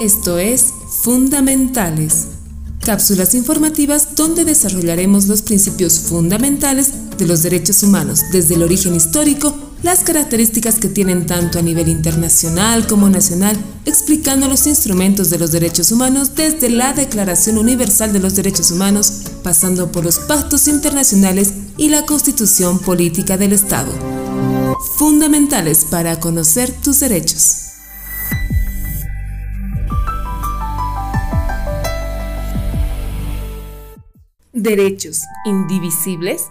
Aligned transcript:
Esto 0.00 0.38
es 0.38 0.72
Fundamentales, 1.02 2.28
cápsulas 2.82 3.34
informativas 3.34 4.16
donde 4.16 4.46
desarrollaremos 4.46 5.26
los 5.26 5.42
principios 5.42 6.00
fundamentales 6.00 7.18
de 7.18 7.26
los 7.26 7.42
derechos 7.42 7.82
humanos 7.82 8.22
desde 8.32 8.54
el 8.54 8.62
origen 8.62 8.94
histórico, 8.94 9.54
las 9.82 10.00
características 10.00 10.78
que 10.78 10.88
tienen 10.88 11.26
tanto 11.26 11.58
a 11.58 11.62
nivel 11.62 11.88
internacional 11.88 12.86
como 12.86 13.10
nacional, 13.10 13.58
explicando 13.84 14.48
los 14.48 14.66
instrumentos 14.66 15.28
de 15.28 15.38
los 15.38 15.52
derechos 15.52 15.92
humanos 15.92 16.34
desde 16.34 16.70
la 16.70 16.94
Declaración 16.94 17.58
Universal 17.58 18.14
de 18.14 18.20
los 18.20 18.34
Derechos 18.34 18.70
Humanos, 18.70 19.12
pasando 19.42 19.92
por 19.92 20.02
los 20.02 20.18
pactos 20.18 20.66
internacionales 20.66 21.52
y 21.76 21.90
la 21.90 22.06
Constitución 22.06 22.78
Política 22.78 23.36
del 23.36 23.52
Estado. 23.52 23.92
Fundamentales 24.96 25.84
para 25.84 26.18
conocer 26.20 26.72
tus 26.82 27.00
derechos. 27.00 27.69
Derechos 34.62 35.22
indivisibles. 35.46 36.50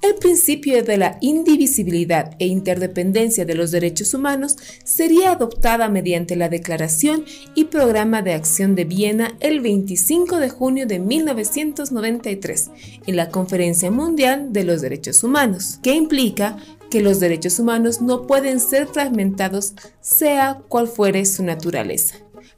El 0.00 0.14
principio 0.14 0.82
de 0.82 0.96
la 0.96 1.18
indivisibilidad 1.20 2.34
e 2.38 2.46
interdependencia 2.46 3.44
de 3.44 3.54
los 3.54 3.70
derechos 3.70 4.14
humanos 4.14 4.56
sería 4.82 5.32
adoptada 5.32 5.90
mediante 5.90 6.36
la 6.36 6.48
Declaración 6.48 7.26
y 7.54 7.64
Programa 7.64 8.22
de 8.22 8.32
Acción 8.32 8.74
de 8.74 8.86
Viena 8.86 9.36
el 9.40 9.60
25 9.60 10.38
de 10.38 10.48
junio 10.48 10.86
de 10.86 11.00
1993 11.00 12.70
en 13.06 13.16
la 13.16 13.28
Conferencia 13.28 13.90
Mundial 13.90 14.54
de 14.54 14.64
los 14.64 14.80
Derechos 14.80 15.22
Humanos, 15.22 15.80
que 15.82 15.94
implica 15.94 16.56
que 16.88 17.02
los 17.02 17.20
derechos 17.20 17.58
humanos 17.58 18.00
no 18.00 18.26
pueden 18.26 18.58
ser 18.58 18.86
fragmentados 18.86 19.74
sea 20.00 20.62
cual 20.68 20.88
fuere 20.88 21.26
su 21.26 21.42
naturaleza. 21.42 22.16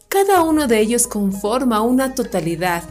Cada 0.09 0.45
uno 0.45 0.69
de 0.69 0.79
ellos 0.79 1.09
conforma 1.09 1.83
una 1.83 2.15
totalidad 2.15 2.85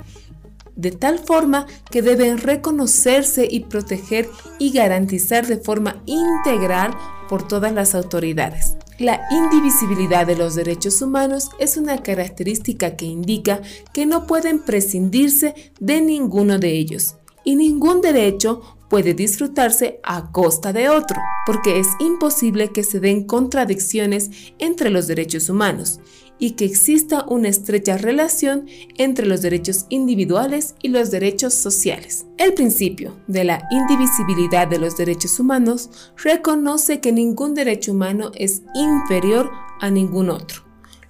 de 0.76 0.92
tal 0.92 1.20
forma 1.20 1.68
que 1.90 2.02
deben 2.02 2.38
reconocerse 2.38 3.48
y 3.50 3.62
proteger 3.62 4.30
y 4.60 4.72
garantizar 4.72 5.48
de 5.48 5.58
forma 5.58 6.02
integral 6.06 6.96
por 7.30 7.48
todas 7.48 7.74
las 7.74 7.96
autoridades. 7.96 8.78
La 8.98 9.22
indivisibilidad 9.30 10.26
de 10.26 10.38
los 10.38 10.56
derechos 10.56 11.02
humanos 11.02 11.50
es 11.60 11.76
una 11.76 12.02
característica 12.02 12.96
que 12.96 13.06
indica 13.06 13.62
que 13.94 14.06
no 14.06 14.26
pueden 14.26 14.64
prescindirse 14.64 15.54
de 15.80 16.02
ninguno 16.02 16.60
de 16.60 16.74
ellos 16.74 17.16
y 17.44 17.56
ningún 17.56 18.02
derecho 18.02 18.62
puede 18.90 19.14
disfrutarse 19.14 20.00
a 20.04 20.32
costa 20.32 20.72
de 20.72 20.90
otro, 20.90 21.20
porque 21.46 21.80
es 21.80 21.88
imposible 22.00 22.70
que 22.72 22.84
se 22.84 23.00
den 23.00 23.26
contradicciones 23.26 24.54
entre 24.60 24.90
los 24.90 25.08
derechos 25.08 25.50
humanos 25.50 26.00
y 26.40 26.52
que 26.52 26.66
exista 26.66 27.26
una 27.28 27.50
estrecha 27.50 27.98
relación 27.98 28.68
entre 28.98 29.26
los 29.26 29.42
derechos 29.42 29.86
individuales 29.90 30.76
y 30.82 30.90
los 30.90 31.12
derechos 31.12 31.54
sociales. 31.54 32.26
El 32.38 32.54
principio 32.54 33.18
de 33.28 33.44
la 33.44 33.68
indivisibilidad 33.72 34.68
de 34.68 34.80
los 34.80 34.98
derechos 34.98 35.40
humanos 35.40 35.90
reconoce 36.18 37.00
que 37.00 37.12
ningún 37.12 37.54
derecho 37.54 37.94
humano 37.94 38.32
es 38.36 38.64
inferior 38.74 39.50
a 39.80 39.90
ningún 39.90 40.30
otro. 40.30 40.64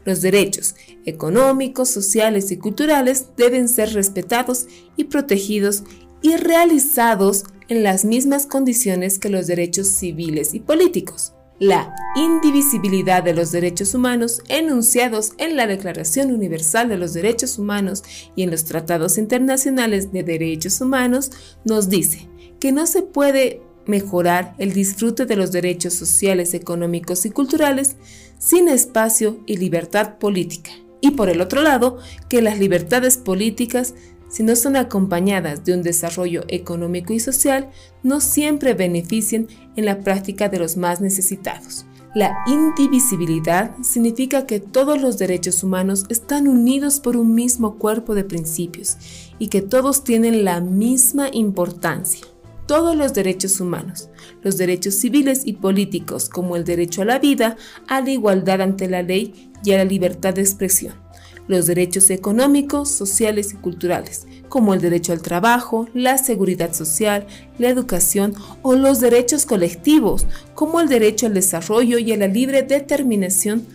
Los 0.04 0.22
derechos 0.22 0.76
económicos, 1.06 1.90
sociales 1.90 2.52
y 2.52 2.58
culturales 2.58 3.30
deben 3.36 3.68
ser 3.68 3.94
respetados 3.94 4.68
y 4.96 5.06
protegidos 5.06 5.84
y 6.22 6.36
realizados 6.36 7.44
en 7.68 7.82
las 7.82 8.06
mismas 8.06 8.46
condiciones 8.46 9.18
que 9.18 9.30
los 9.30 9.48
derechos 9.48 9.88
civiles 9.88 10.54
y 10.54 10.60
políticos 10.60 11.35
la 11.60 11.96
indivisibilidad 12.16 13.24
de 13.24 13.34
los 13.34 13.52
derechos 13.52 13.94
humanos 13.94 14.42
enunciados 14.50 15.32
en 15.38 15.56
la 15.56 15.68
Declaración 15.68 16.32
Universal 16.32 16.90
de 16.90 16.98
los 16.98 17.14
Derechos 17.14 17.58
Humanos 17.58 18.04
y 18.36 18.44
en 18.44 18.52
los 18.52 18.66
tratados 18.66 19.18
internacionales 19.18 20.12
de 20.12 20.24
derechos 20.24 20.82
humanos 20.82 21.32
nos 21.64 21.90
dice 21.90 22.28
que 22.60 22.72
no 22.72 22.88
se 22.88 23.02
puede 23.02 23.62
mejorar 23.86 24.56
el 24.58 24.74
disfrute 24.74 25.26
de 25.26 25.36
los 25.36 25.52
derechos 25.52 25.94
sociales, 25.94 26.54
económicos 26.54 27.26
y 27.26 27.30
culturales 27.30 27.96
sin 28.38 28.68
espacio 28.68 29.40
y 29.46 29.58
libertad 29.58 30.18
política. 30.18 30.72
Y 31.02 31.12
por 31.12 31.30
el 31.30 31.42
otro 31.42 31.62
lado, 31.62 32.00
que 32.30 32.42
las 32.42 32.58
libertades 32.58 33.18
políticas 33.18 33.94
si 34.28 34.44
no 34.44 34.56
son 34.56 34.76
acompañadas 34.76 35.64
de 35.64 35.74
un 35.74 35.84
desarrollo 35.84 36.44
económico 36.48 37.14
y 37.14 37.20
social, 37.20 37.70
no 38.04 38.20
siempre 38.20 38.74
beneficien 38.74 39.48
en 39.76 39.86
la 39.86 40.00
práctica 40.00 40.50
de 40.50 40.60
los 40.60 40.78
más 40.78 41.02
necesitados. 41.02 41.86
La 42.16 42.34
indivisibilidad 42.48 43.76
significa 43.84 44.46
que 44.46 44.62
todos 44.62 45.02
los 45.02 45.18
derechos 45.18 45.64
humanos 45.64 46.06
están 46.08 46.48
unidos 46.48 47.02
por 47.02 47.18
un 47.18 47.36
mismo 47.36 47.76
cuerpo 47.76 48.16
de 48.16 48.24
principios 48.24 48.96
y 49.38 49.50
que 49.50 49.62
todos 49.62 50.06
tienen 50.06 50.46
la 50.46 50.62
misma 50.62 51.28
importancia. 51.34 52.26
Todos 52.68 52.96
los 52.96 53.14
derechos 53.14 53.60
humanos, 53.60 54.10
los 54.42 54.56
derechos 54.56 54.96
civiles 54.96 55.42
y 55.46 55.54
políticos 55.54 56.30
como 56.30 56.56
el 56.56 56.64
derecho 56.64 57.02
a 57.02 57.06
la 57.06 57.20
vida, 57.20 57.58
a 57.88 58.00
la 58.00 58.10
igualdad 58.10 58.62
ante 58.62 58.88
la 58.88 59.04
ley 59.04 59.52
y 59.66 59.74
a 59.74 59.78
la 59.80 59.86
libertad 59.86 60.34
de 60.34 60.42
expresión 60.42 61.05
los 61.48 61.68
derechos 61.68 62.10
económicos, 62.10 62.90
sociales 62.90 63.54
y 63.54 63.58
culturales, 63.58 64.28
como 64.50 64.74
el 64.74 64.82
derecho 64.82 65.14
al 65.14 65.22
trabajo, 65.22 65.88
la 65.94 66.18
seguridad 66.18 66.74
social, 66.74 67.28
la 67.60 67.70
educación 67.70 68.34
o 68.62 68.76
los 68.76 69.00
derechos 69.00 69.46
colectivos, 69.46 70.26
como 70.54 70.80
el 70.80 70.90
derecho 70.90 71.28
al 71.28 71.34
desarrollo 71.34 71.98
y 71.98 72.12
a 72.12 72.18
la 72.18 72.28
libre 72.28 72.64
determinación, 72.64 73.66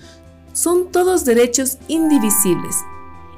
son 0.53 0.91
todos 0.91 1.25
derechos 1.25 1.79
indivisibles, 1.89 2.77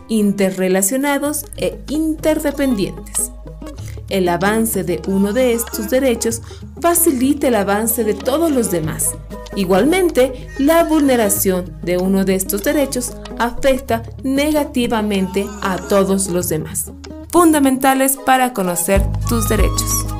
interrelacionados 0.09 1.45
e 1.57 1.79
interdependientes. 1.89 3.31
El 4.09 4.29
avance 4.29 4.85
de 4.85 5.01
uno 5.07 5.33
de 5.33 5.53
estos 5.53 5.89
derechos 5.91 6.43
facilita 6.81 7.49
el 7.49 7.55
avance 7.55 8.05
de 8.05 8.15
todos 8.15 8.51
los 8.51 8.71
demás. 8.71 9.11
Igualmente, 9.55 10.49
la 10.59 10.85
vulneración 10.85 11.77
de 11.83 11.99
uno 11.99 12.25
de 12.25 12.35
estos 12.35 12.63
derechos 12.63 13.13
afecta 13.39 14.03
negativamente 14.23 15.47
a 15.63 15.77
todos 15.77 16.29
los 16.29 16.49
demás. 16.49 16.91
Fundamentales 17.31 18.17
para 18.17 18.53
conocer 18.53 19.03
tus 19.29 19.49
derechos. 19.49 20.12